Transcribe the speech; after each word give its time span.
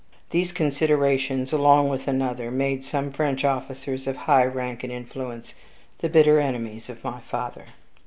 These 0.31 0.51
considerations, 0.51 1.53
along 1.53 1.89
with 1.89 2.07
another, 2.07 2.49
made 2.49 2.83
some 2.83 3.11
French 3.11 3.45
officers 3.45 4.07
of 4.07 4.15
high 4.15 4.45
rank 4.45 4.83
and 4.83 4.91
influence 4.91 5.53
the 5.99 6.09
bitter 6.09 6.39
enemies 6.39 6.89
of 6.89 7.03
my 7.03 7.19
father. 7.19 7.65